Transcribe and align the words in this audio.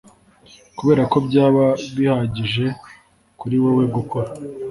Kuberako 0.77 1.17
byaba 1.27 1.65
bihagije 1.95 2.65
kuri 3.39 3.55
wewe 3.63 3.83
gukora 3.95 4.29